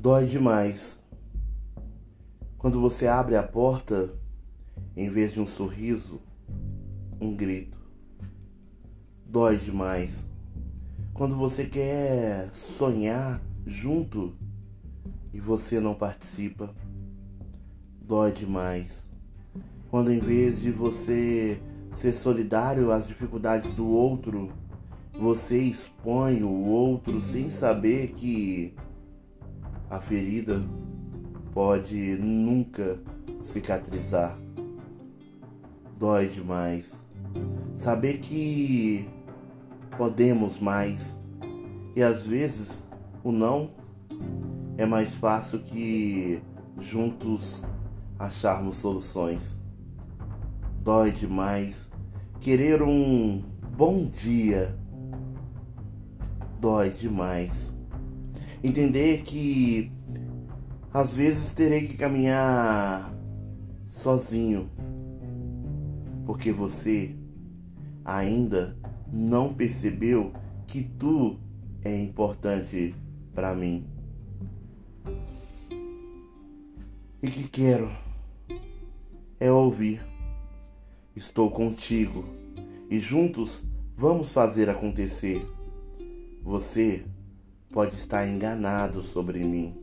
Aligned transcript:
Dói 0.00 0.26
demais. 0.26 0.96
Quando 2.56 2.80
você 2.80 3.08
abre 3.08 3.34
a 3.34 3.42
porta, 3.42 4.14
em 4.96 5.10
vez 5.10 5.32
de 5.32 5.40
um 5.40 5.46
sorriso, 5.48 6.20
um 7.20 7.34
grito. 7.34 7.76
Dói 9.26 9.56
demais. 9.56 10.24
Quando 11.12 11.34
você 11.34 11.66
quer 11.66 12.48
sonhar 12.78 13.42
junto 13.66 14.36
e 15.34 15.40
você 15.40 15.80
não 15.80 15.96
participa, 15.96 16.72
dói 18.00 18.30
demais. 18.30 19.10
Quando 19.90 20.12
em 20.12 20.20
vez 20.20 20.60
de 20.60 20.70
você 20.70 21.60
ser 21.92 22.12
solidário 22.12 22.92
às 22.92 23.04
dificuldades 23.08 23.72
do 23.72 23.88
outro, 23.88 24.52
você 25.12 25.58
expõe 25.58 26.44
o 26.44 26.52
outro 26.52 27.20
sem 27.20 27.50
saber 27.50 28.12
que 28.12 28.76
a 29.90 30.00
ferida 30.00 30.60
pode 31.52 32.16
nunca 32.16 33.00
cicatrizar. 33.42 34.38
Dói 35.98 36.28
demais. 36.28 36.92
Saber 37.74 38.18
que 38.18 39.08
podemos 39.96 40.58
mais 40.60 41.16
e 41.96 42.02
às 42.02 42.26
vezes 42.26 42.84
o 43.24 43.32
não 43.32 43.70
é 44.76 44.86
mais 44.86 45.14
fácil 45.14 45.58
que 45.58 46.40
juntos 46.78 47.62
acharmos 48.18 48.76
soluções. 48.76 49.58
Dói 50.82 51.10
demais 51.10 51.88
querer 52.40 52.82
um 52.82 53.42
bom 53.76 54.06
dia. 54.06 54.78
Dói 56.60 56.90
demais. 56.90 57.77
Entender 58.62 59.22
que 59.22 59.92
às 60.92 61.14
vezes 61.14 61.52
terei 61.52 61.86
que 61.86 61.96
caminhar 61.96 63.14
sozinho, 63.88 64.68
porque 66.26 66.50
você 66.50 67.14
ainda 68.04 68.76
não 69.12 69.54
percebeu 69.54 70.32
que 70.66 70.82
tu 70.82 71.38
é 71.84 71.96
importante 72.02 72.94
para 73.34 73.54
mim. 73.54 73.86
E 77.22 77.28
que 77.28 77.48
quero 77.48 77.90
é 79.38 79.50
ouvir. 79.50 80.00
Estou 81.14 81.50
contigo 81.50 82.24
e 82.90 82.98
juntos 82.98 83.62
vamos 83.96 84.32
fazer 84.32 84.70
acontecer. 84.70 85.44
Você 86.42 87.04
pode 87.70 87.94
estar 87.96 88.26
enganado 88.26 89.02
sobre 89.02 89.44
mim. 89.44 89.74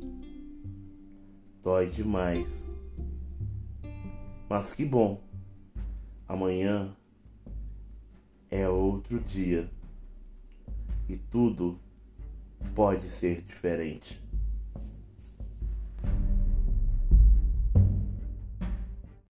Dói 1.62 1.88
demais. 1.88 2.48
Mas 4.50 4.74
que 4.74 4.86
bom. 4.86 5.22
Amanhã 6.28 6.96
é 8.50 8.68
outro 8.68 9.20
dia 9.20 9.70
e 11.08 11.18
tudo 11.18 11.80
pode 12.74 13.04
ser 13.04 13.42
diferente. 13.42 14.25